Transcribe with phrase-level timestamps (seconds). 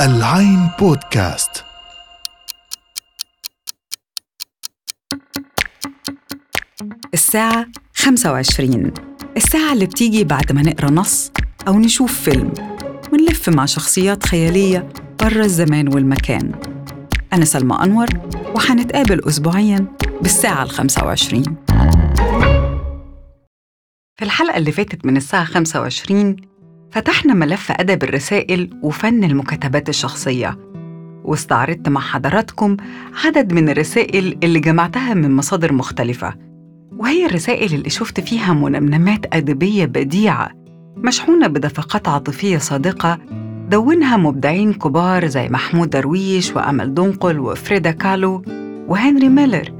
[0.00, 1.64] العين بودكاست.
[7.14, 8.92] الساعة 25
[9.36, 11.32] الساعة اللي بتيجي بعد ما نقرأ نص
[11.68, 12.52] أو نشوف فيلم.
[13.12, 14.88] ونلف مع شخصيات خيالية
[15.20, 16.52] برا الزمان والمكان.
[17.32, 18.06] أنا سلمى أنور
[18.54, 19.86] وحنتقابل أسبوعياً
[20.22, 21.42] بالساعة ال 25
[24.18, 26.36] في الحلقة اللي فاتت من الساعة 25
[26.96, 30.58] فتحنا ملف أدب الرسائل وفن المكاتبات الشخصية
[31.24, 32.76] واستعرضت مع حضراتكم
[33.24, 36.34] عدد من الرسائل اللي جمعتها من مصادر مختلفة
[36.98, 40.50] وهي الرسائل اللي شفت فيها منمنمات أدبية بديعة
[40.96, 43.18] مشحونة بدفقات عاطفية صادقة
[43.70, 48.42] دونها مبدعين كبار زي محمود درويش وأمل دنقل وفريدا كالو
[48.88, 49.72] وهنري ميلر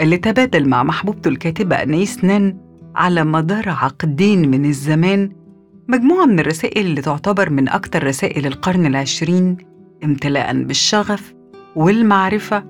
[0.00, 2.58] اللي تبادل مع محبوبته الكاتبة أنيس نين
[2.94, 5.41] على مدار عقدين من الزمان
[5.88, 9.56] مجموعة من الرسائل اللي تعتبر من أكثر رسائل القرن العشرين
[10.04, 11.34] امتلاء بالشغف
[11.76, 12.64] والمعرفة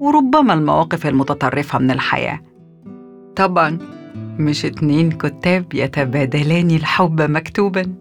[0.00, 2.40] وربما المواقف المتطرفة من الحياة.
[3.36, 3.78] طبعا
[4.38, 7.94] مش اتنين كتاب يتبادلان الحب مكتوبا.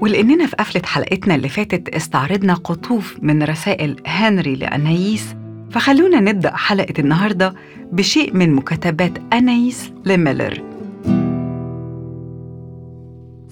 [0.00, 5.36] ولأننا في قفلة حلقتنا اللي فاتت استعرضنا قطوف من رسائل هنري لأنايس
[5.70, 7.54] فخلونا نبدأ حلقة النهاردة
[7.92, 10.75] بشيء من مكاتبات أنايس لميلر.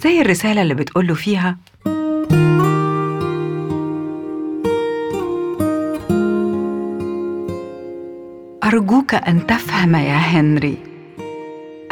[0.05, 1.57] زي الرسالة اللي بتقوله فيها.
[8.65, 10.79] أرجوك أن تفهم يا هنري.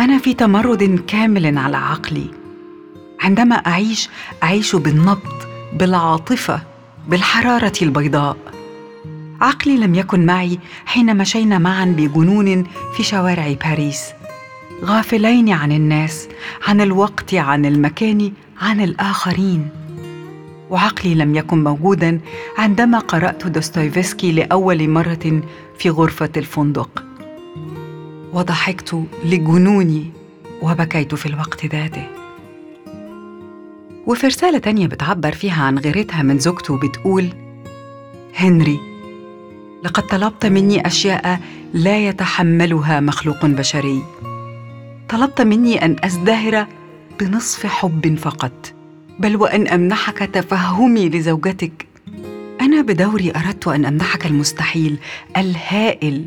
[0.00, 2.30] أنا في تمرد كامل على عقلي.
[3.20, 4.08] عندما أعيش
[4.42, 6.62] أعيش بالنبض بالعاطفة
[7.08, 8.36] بالحرارة البيضاء.
[9.40, 12.64] عقلي لم يكن معي حين مشينا معا بجنون
[12.96, 14.02] في شوارع باريس.
[14.84, 16.28] غافلين عن الناس
[16.66, 19.68] عن الوقت عن المكان عن الآخرين.
[20.70, 22.20] وعقلي لم يكن موجودا
[22.58, 25.42] عندما قرأت دوستويفسكي لأول مرة
[25.78, 27.04] في غرفة الفندق.
[28.32, 30.10] وضحكت لجنوني
[30.62, 32.06] وبكيت في الوقت ذاته.
[34.06, 37.28] وفي رسالة تانية بتعبر فيها عن غيرتها من زوجته بتقول
[38.36, 38.80] هنري
[39.84, 41.40] لقد طلبت مني أشياء
[41.74, 44.02] لا يتحملها مخلوق بشري.
[45.12, 46.66] طلبت مني أن أزدهر
[47.20, 48.74] بنصف حب فقط.
[49.18, 51.86] بل وأن أمنحك تفهمي لزوجتك.
[52.60, 54.98] أنا بدوري أردت أن أمنحك المستحيل
[55.36, 56.26] الهائل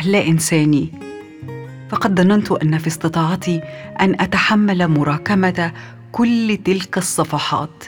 [0.00, 0.88] اللا إنساني
[1.90, 3.60] فقد ظننت أن في استطاعتي
[4.00, 5.72] أن أتحمل مراكمة
[6.12, 7.84] كل تلك الصفحات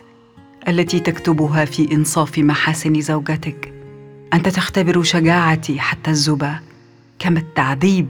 [0.69, 3.73] التي تكتبها في إنصاف محاسن زوجتك.
[4.35, 6.61] أنت تختبر شجاعتي حتى الزبا
[7.19, 8.09] كما التعذيب.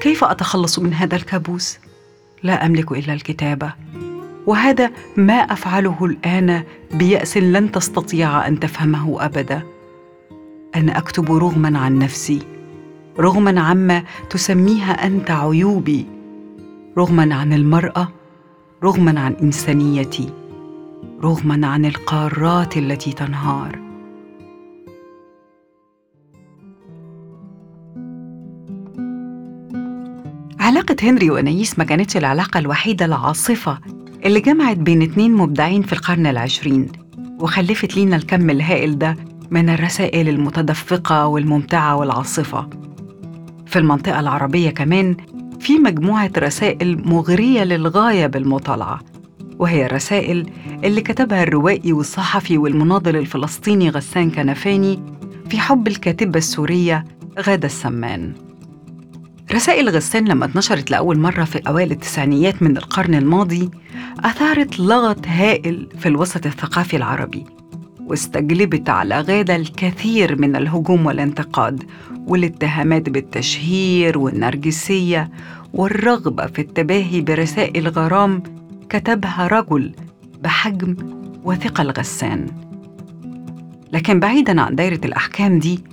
[0.00, 1.78] كيف أتخلص من هذا الكابوس؟
[2.42, 3.72] لا أملك إلا الكتابة.
[4.46, 6.62] وهذا ما أفعله الآن
[6.94, 9.62] بيأس لن تستطيع أن تفهمه أبدا.
[10.76, 12.42] أنا أكتب رغما عن نفسي.
[13.18, 16.06] رغما عما تسميها أنت عيوبي.
[16.98, 18.08] رغما عن المرأة.
[18.82, 20.30] رغما عن إنسانيتي.
[21.22, 23.87] رغما عن القارات التي تنهار.
[30.78, 33.78] علاقة هنري وأنايس ما كانتش العلاقة الوحيدة العاصفة
[34.24, 36.86] اللي جمعت بين اتنين مبدعين في القرن العشرين
[37.40, 39.16] وخلفت لينا الكم الهائل ده
[39.50, 42.68] من الرسائل المتدفقة والممتعة والعاصفة.
[43.66, 45.16] في المنطقة العربية كمان
[45.60, 49.00] في مجموعة رسائل مغرية للغاية بالمطالعة
[49.58, 50.50] وهي الرسائل
[50.84, 55.02] اللي كتبها الروائي والصحفي والمناضل الفلسطيني غسان كنفاني
[55.50, 57.04] في حب الكاتبة السورية
[57.38, 58.47] غادة السمان.
[59.52, 63.70] رسائل غسان لما اتنشرت لأول مرة في أوائل التسعينيات من القرن الماضي
[64.20, 67.44] أثارت لغط هائل في الوسط الثقافي العربي
[68.00, 71.82] واستجلبت على غادة الكثير من الهجوم والانتقاد
[72.26, 75.30] والاتهامات بالتشهير والنرجسية
[75.72, 78.42] والرغبة في التباهي برسائل غرام
[78.88, 79.94] كتبها رجل
[80.42, 80.96] بحجم
[81.44, 82.46] وثقل غسان.
[83.92, 85.84] لكن بعيدا عن دايرة الأحكام دي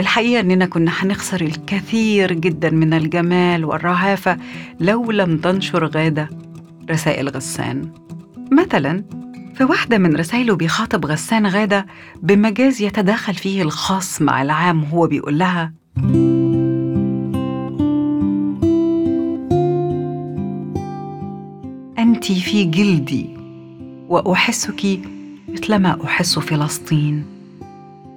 [0.00, 4.38] الحقيقة إننا كنا هنخسر الكثير جدا من الجمال والرهافة
[4.80, 6.28] لو لم تنشر غادة
[6.90, 7.92] رسائل غسان.
[8.52, 9.04] مثلا
[9.54, 11.86] في واحدة من رسائله بيخاطب غسان غادة
[12.22, 15.72] بمجاز يتداخل فيه الخاص مع العام وهو بيقول لها
[21.98, 23.26] أنت في جلدي
[24.08, 25.00] وأحسك
[25.48, 27.37] مثلما أحس فلسطين.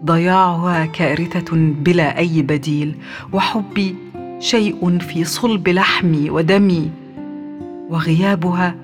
[0.06, 2.95] ضياعها كارثة بلا أي بديل
[3.33, 3.95] وحبي
[4.39, 6.92] شيء في صلب لحمي ودمي
[7.89, 8.75] وغيابها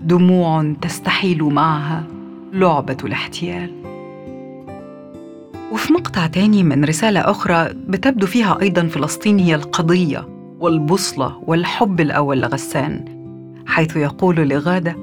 [0.00, 2.04] دموع تستحيل معها
[2.52, 3.72] لعبة الاحتيال.
[5.72, 10.28] وفي مقطع تاني من رسالة أخرى بتبدو فيها أيضا فلسطين هي القضية
[10.60, 13.04] والبوصلة والحب الأول لغسان
[13.66, 14.96] حيث يقول لغادة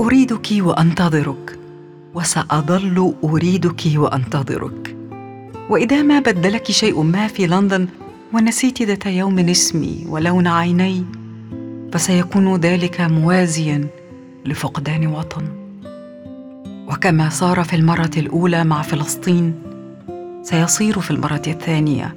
[0.00, 1.58] أريدك وأنتظرك.
[2.16, 4.96] وسأظل أريدك وأنتظرك.
[5.70, 7.88] وإذا ما بدلك شيء ما في لندن
[8.32, 11.04] ونسيت ذات يوم اسمي ولون عيني
[11.92, 13.86] فسيكون ذلك موازيا
[14.46, 15.42] لفقدان وطن.
[16.88, 19.54] وكما صار في المرة الأولى مع فلسطين
[20.42, 22.14] سيصير في المرة الثانية.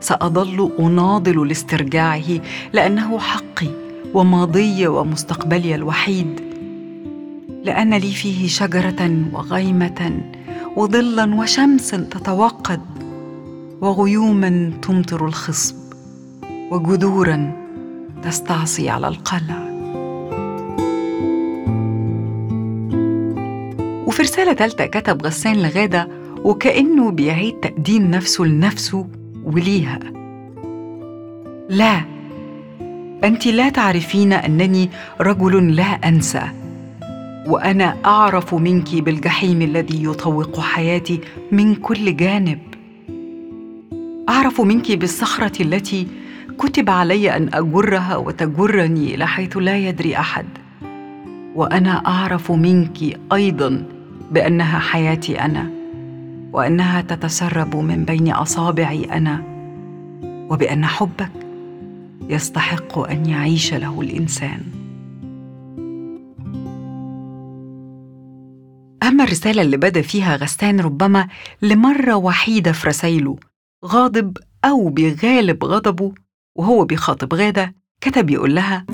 [0.00, 2.40] ساظل أناضل لاسترجاعه
[2.72, 3.68] لأنه حقي
[4.14, 6.47] وماضي ومستقبلي الوحيد.
[7.68, 10.20] لأن لي فيه شجرة وغيمة
[10.76, 12.80] وظلا وشمس تتوقد
[13.80, 15.76] وغيوما تمطر الخصب
[16.70, 17.52] وجذورا
[18.22, 19.68] تستعصي على القلع.
[24.06, 26.08] وفي رسالة تالتة كتب غسان لغادة
[26.44, 29.06] وكأنه بيعيد تقديم نفسه لنفسه
[29.44, 29.98] وليها.
[31.68, 32.00] لا
[33.24, 36.67] أنت لا تعرفين أنني رجل لا أنسى.
[37.48, 41.20] وأنا أعرف منك بالجحيم الذي يطوق حياتي
[41.52, 42.58] من كل جانب.
[44.28, 46.06] أعرف منك بالصخرة التي
[46.58, 50.46] كتب علي أن أجرها وتجرني إلى حيث لا يدري أحد.
[51.54, 52.98] وأنا أعرف منك
[53.32, 53.84] أيضا
[54.30, 55.70] بأنها حياتي أنا
[56.52, 59.42] وأنها تتسرب من بين أصابعي أنا
[60.50, 61.32] وبأن حبك
[62.28, 64.77] يستحق أن يعيش له الإنسان.
[69.08, 71.28] أما الرسالة اللي بدأ فيها غسان ربما
[71.62, 73.36] لمرة وحيدة في رسايله
[73.84, 76.12] غاضب أو بغالب غضبه
[76.56, 78.86] وهو بيخاطب غادة كتب يقول لها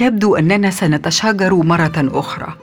[0.00, 2.56] يبدو أننا سنتشاجر مرة أخرى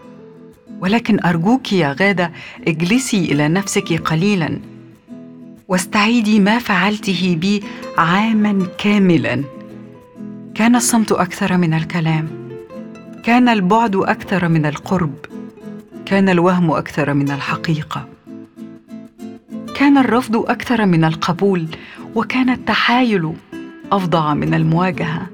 [0.80, 2.32] ولكن أرجوك يا غادة
[2.68, 4.60] اجلسي إلى نفسك قليلا
[5.68, 7.64] واستعيدي ما فعلته بي
[7.98, 9.44] عاما كاملا.
[10.56, 12.43] كان الصمت أكثر من الكلام.
[13.24, 15.14] كان البعد أكثر من القرب
[16.06, 18.08] كان الوهم أكثر من الحقيقة.
[19.76, 21.68] كان الرفض أكثر من القبول
[22.16, 23.34] وكان التحايل
[23.92, 25.28] افظع من المواجهة.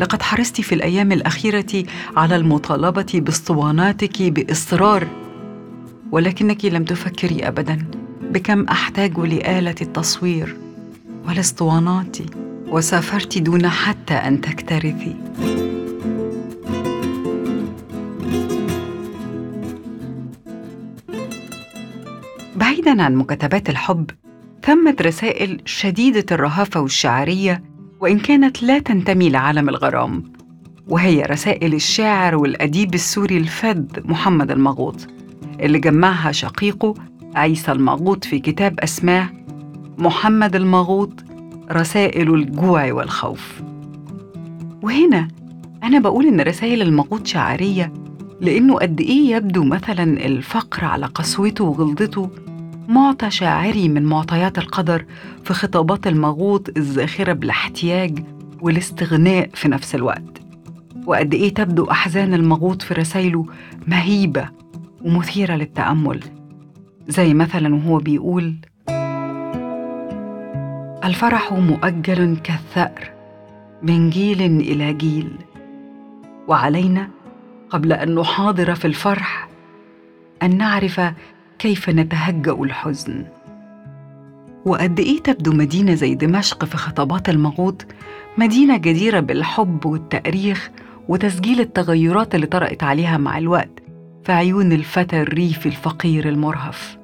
[0.00, 1.84] لقد حرصت في الأيام الأخيرة
[2.16, 5.06] على المطالبة باسطواناتك بإصرار
[6.12, 7.78] ولكنك لم تفكري ابدا
[8.22, 10.56] بكم أحتاج لآلة التصوير
[11.28, 12.16] والاسطوانات
[12.68, 15.16] وسافرت دون حتى أن تكترثي.
[22.86, 24.10] بعيدا عن مكتبات الحب
[24.62, 27.62] ثمت رسائل شديدة الرهافة والشعرية
[28.00, 30.22] وإن كانت لا تنتمي لعالم الغرام.
[30.88, 35.06] وهي رسائل الشاعر والأديب السوري الفذ محمد المغوط
[35.60, 36.94] اللي جمعها شقيقه
[37.34, 39.28] عيسى المغوط في كتاب أسماه
[39.98, 41.24] محمد المغوط
[41.72, 43.62] رسائل الجوع والخوف.
[44.82, 45.28] وهنا
[45.82, 47.92] أنا بقول إن رسائل المغوط شعرية
[48.40, 52.30] لأنه قد إيه يبدو مثلا الفقر على قسوته وغلظته
[52.88, 55.04] معطى شاعري من معطيات القدر
[55.44, 58.18] في خطابات المغوط الزاخرة بالاحتياج
[58.60, 60.42] والاستغناء في نفس الوقت.
[61.06, 63.46] وقد إيه تبدو أحزان المغوط في رسايله
[63.86, 64.48] مهيبة
[65.04, 66.20] ومثيرة للتأمل.
[67.08, 68.56] زي مثلا وهو بيقول
[71.04, 73.10] الفرح مؤجل كالثأر
[73.82, 75.30] من جيل إلى جيل
[76.48, 77.08] وعلينا
[77.70, 79.48] قبل أن نحاضر في الفرح
[80.42, 81.00] أن نعرف
[81.58, 83.24] كيف نتهجأ الحزن؟
[84.64, 87.86] وقد إيه تبدو مدينة زي دمشق في خطابات المغوط
[88.38, 90.70] مدينة جديرة بالحب والتأريخ
[91.08, 93.82] وتسجيل التغيرات اللي طرأت عليها مع الوقت
[94.24, 96.98] في عيون الفتى الريفي الفقير المرهف.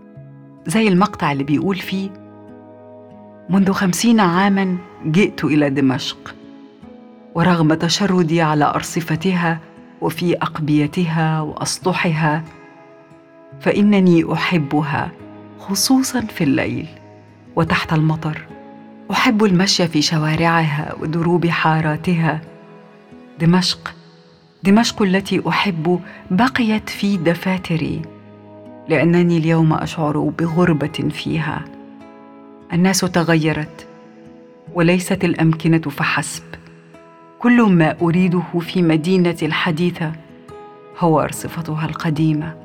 [0.67, 2.11] زي المقطع اللي بيقول فيه
[3.51, 6.35] منذ خمسين عاما جئت إلى دمشق
[7.35, 9.61] ورغم تشردي على أرصفتها
[10.01, 12.45] وفي أقبيتها وأسطحها
[13.63, 15.11] فإنني أحبها
[15.59, 16.87] خصوصا في الليل
[17.57, 18.43] وتحت المطر.
[19.11, 22.41] أحب المشي في شوارعها ودروب حاراتها.
[23.41, 23.95] دمشق
[24.63, 26.01] دمشق التي أحب
[26.31, 28.03] بقيت في دفاتري
[28.89, 31.65] لأنني اليوم أشعر بغربة فيها.
[32.73, 33.87] الناس تغيرت
[34.75, 36.43] وليست الأمكنة فحسب.
[37.39, 40.13] كل ما أريده في مدينتي الحديثة
[40.99, 42.62] هو أرصفتها القديمة.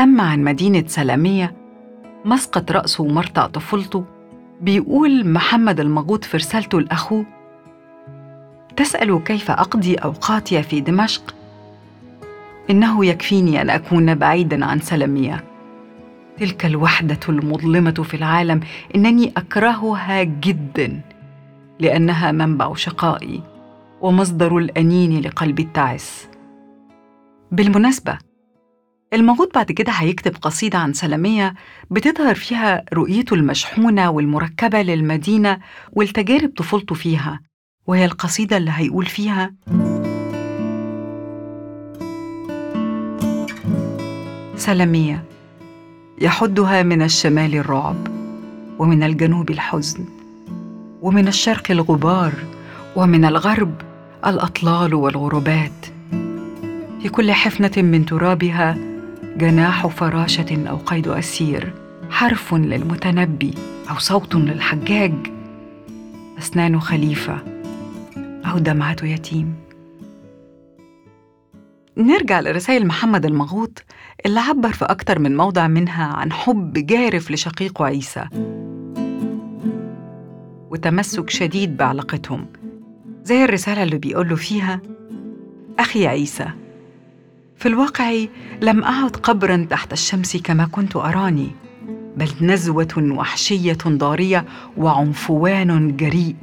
[0.00, 1.54] أما عن مدينة سلامية
[2.24, 4.04] مسقط رأسه ومرتع طفولته
[4.60, 7.26] بيقول محمد المغوط في رسالته لأخوه
[8.76, 11.34] تسأل كيف أقضي أوقاتي في دمشق؟
[12.70, 15.44] إنه يكفيني أن أكون بعيدا عن سلمية
[16.38, 18.60] تلك الوحدة المظلمة في العالم
[18.94, 21.00] إنني أكرهها جدا
[21.80, 23.42] لأنها منبع شقائي
[24.00, 26.28] ومصدر الأنين لقلبي التعس.
[27.52, 28.18] بالمناسبة
[29.12, 31.54] الموجود بعد كده هيكتب قصيدة عن سلمية
[31.90, 35.58] بتظهر فيها رؤيته المشحونة والمركبة للمدينة
[35.92, 37.40] والتجارب طفولته فيها
[37.86, 39.54] وهي القصيدة اللي هيقول فيها
[44.56, 45.24] سلمية
[46.20, 47.96] يحدها من الشمال الرعب
[48.78, 50.04] ومن الجنوب الحزن
[51.02, 52.32] ومن الشرق الغبار
[52.96, 53.74] ومن الغرب
[54.26, 55.86] الأطلال والغربات
[57.02, 58.95] في كل حفنة من ترابها
[59.36, 61.72] جناح فراشة أو قيد أسير
[62.10, 63.54] حرف للمتنبي
[63.90, 65.14] أو صوت للحجاج.
[66.38, 67.38] أسنان خليفة
[68.16, 69.54] أو دمعة يتيم.
[71.96, 73.82] نرجع لرسائل محمد المغوط
[74.26, 78.24] اللي عبر في أكتر من موضع منها عن حب جارف لشقيقه عيسى.
[80.70, 82.46] وتمسك شديد بعلاقتهم
[83.22, 84.80] زي الرسالة اللي بيقوله فيها
[85.78, 86.48] أخي عيسى.
[87.56, 88.14] في الواقع
[88.62, 91.50] لم أعد قبرا تحت الشمس كما كنت أراني
[92.16, 94.44] بل نزوة وحشية ضارية
[94.76, 96.36] وعنفوان جريء.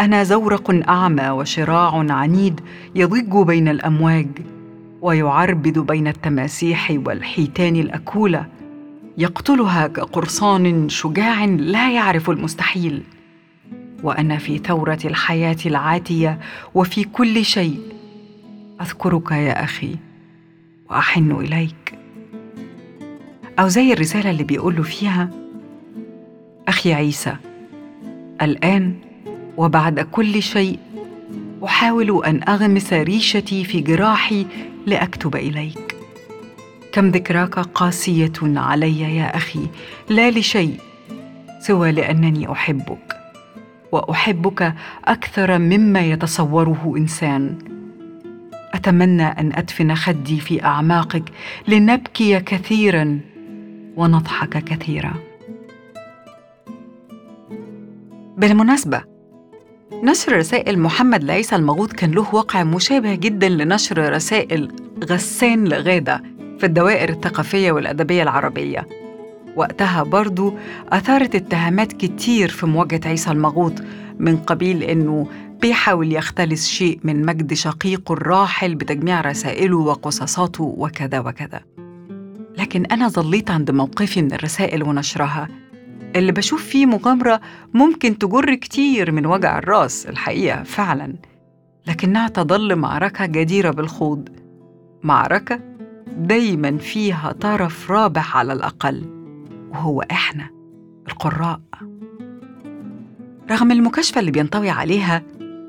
[0.00, 2.60] أنا زورق أعمى وشراع عنيد
[2.94, 4.28] يضج بين الأمواج
[5.00, 8.46] ويعربد بين التماسيح والحيتان الاكوله
[9.18, 13.02] يقتلها كقرصان شجاع لا يعرف المستحيل.
[14.02, 16.38] وأنا في ثورة الحياة العاتية
[16.74, 17.80] وفي كل شيء
[18.80, 19.96] أذكرك يا أخي
[20.90, 21.98] وأحن إليك.
[23.58, 25.30] أو زي الرسالة اللي بيقوله فيها
[26.68, 27.36] أخي عيسى
[28.42, 28.94] الآن
[29.56, 30.78] وبعد كل شيء
[31.64, 34.46] أحاول أن أغمس ريشتي في جراحي
[34.86, 35.96] لأكتب إليك.
[36.92, 39.66] كم ذكراك قاسية علي يا أخي
[40.10, 40.80] لا لشيء
[41.60, 43.16] سوى لأنني أحبك
[43.92, 47.58] وأحبك أكثر مما يتصوره إنسان.
[48.74, 51.24] أتمنى أن أدفن خدي في أعماقك
[51.68, 53.20] لنبكي كثيرا
[53.96, 55.14] ونضحك كثيرا.
[58.36, 59.02] بالمناسبة
[60.04, 64.72] نشر رسائل محمد لعيسى المغوط كان له واقع مشابه جدا لنشر رسائل
[65.10, 66.22] غسان لغادة
[66.58, 68.86] في الدوائر الثقافية والأدبية العربية.
[69.56, 70.54] وقتها برضو
[70.88, 73.72] أثارت اتهامات كتير في مواجهة عيسى المغوط
[74.18, 75.26] من قبيل إنه
[75.60, 81.60] بيحاول يختلس شيء من مجد شقيقه الراحل بتجميع رسائله وقصصاته وكذا وكذا.
[82.58, 85.48] لكن أنا ظليت عند موقفي من الرسائل ونشرها.
[86.16, 87.40] اللي بشوف فيه مغامرة
[87.74, 91.14] ممكن تجر كتير من وجع الراس الحقيقة فعلا.
[91.86, 94.28] لكنها تظل معركة جديرة بالخوض.
[95.02, 95.60] معركة
[96.16, 99.04] دايما فيها طرف رابح على الأقل
[99.70, 100.50] وهو إحنا
[101.08, 101.60] القراء.
[103.50, 105.22] رغم المكاشفة اللي بينطوي عليها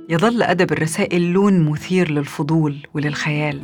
[0.09, 3.61] يظل أدب الرسائل لون مثير للفضول وللخيال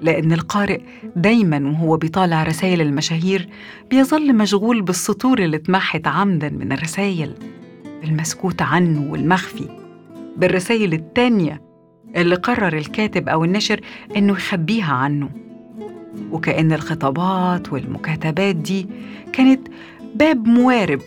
[0.00, 0.80] لأن القارئ
[1.16, 3.48] دايما وهو بيطالع رسائل المشاهير
[3.90, 7.34] بيظل مشغول بالسطور اللي اتمحت عمدا من الرسائل
[8.02, 9.68] بالمسكوت عنه والمخفي
[10.36, 11.62] بالرسائل التانية
[12.16, 13.80] اللي قرر الكاتب أو النشر
[14.16, 15.30] إنه يخبيها عنه.
[16.30, 18.86] وكأن الخطابات والمكاتبات دي
[19.32, 19.68] كانت
[20.14, 21.00] باب موارب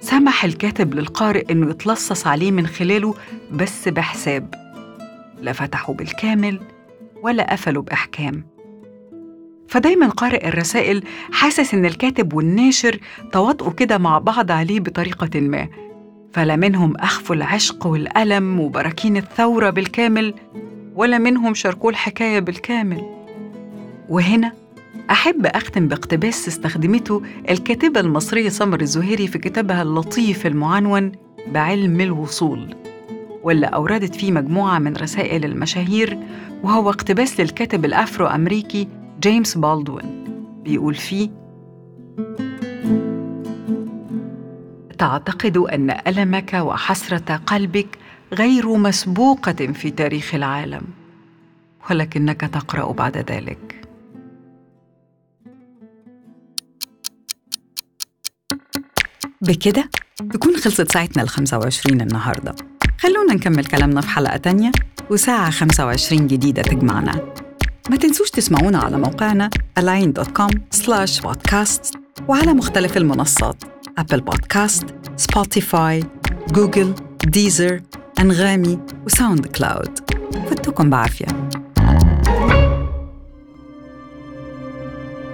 [0.00, 3.14] سمح الكاتب للقارئ إنه يتلصص عليه من خلاله
[3.52, 4.54] بس بحساب.
[5.40, 6.60] لا فتحه بالكامل
[7.22, 8.44] ولا قفلوا بإحكام.
[9.68, 11.02] فدايما قارئ الرسائل
[11.32, 12.98] حاسس إن الكاتب والناشر
[13.32, 15.68] تواطؤوا كده مع بعض عليه بطريقة ما.
[16.32, 20.34] فلا منهم أخفوا العشق والألم وبراكين الثورة بالكامل
[20.94, 23.02] ولا منهم شاركوا الحكاية بالكامل.
[24.08, 24.52] وهنا
[25.10, 31.12] أحب أختم باقتباس استخدمته الكاتبة المصرية سمر الزهيري في كتابها اللطيف المعنون
[31.52, 32.74] بعلم الوصول
[33.42, 36.18] واللي أوردت فيه مجموعة من رسائل المشاهير
[36.62, 38.88] وهو اقتباس للكاتب الأفرو أمريكي
[39.20, 40.24] جيمس بالدوين.
[40.64, 41.30] بيقول فيه
[44.98, 47.98] تعتقد أن ألمك وحسرة قلبك
[48.32, 50.82] غير مسبوقة في تاريخ العالم
[51.90, 53.87] ولكنك تقرأ بعد ذلك.
[59.40, 59.90] بكده؟
[60.32, 62.54] تكون خلصت ساعتنا ال 25 النهارده.
[62.98, 64.70] خلونا نكمل كلامنا في حلقة تانية
[65.10, 67.32] وساعة 25 جديدة تجمعنا.
[67.90, 73.64] ما تنسوش تسمعونا على موقعنا align.com slash podcast وعلى مختلف المنصات
[73.98, 74.84] أبل بودكاست
[75.16, 76.04] سبوتيفاي
[76.50, 76.94] جوجل
[77.26, 77.80] Deezer
[78.20, 79.98] أنغامي وساوند كلاود
[80.50, 81.26] فتكم بعافية.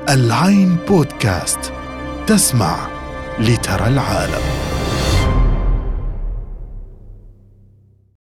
[0.08, 1.72] العين بودكاست
[2.26, 2.88] تسمع
[3.38, 4.73] لترى العالم.